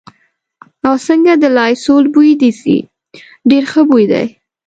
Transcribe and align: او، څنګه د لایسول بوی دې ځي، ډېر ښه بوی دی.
او، 0.87 0.95
څنګه 1.07 1.33
د 1.37 1.45
لایسول 1.57 2.03
بوی 2.13 2.31
دې 2.41 2.51
ځي، 2.61 2.77
ډېر 3.49 3.63
ښه 3.71 3.81
بوی 3.89 4.05
دی. 4.11 4.25